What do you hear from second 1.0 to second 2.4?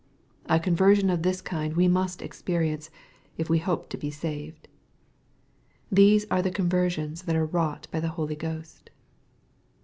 of this kind we must